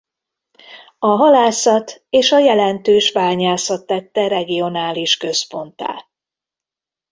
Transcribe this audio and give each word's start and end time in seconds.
A 0.99 1.07
halászat 1.07 2.03
és 2.09 2.31
a 2.31 2.39
jelentős 2.39 3.11
bányászat 3.11 3.85
tette 3.85 4.27
regionális 4.27 5.17
központtá. 5.17 6.07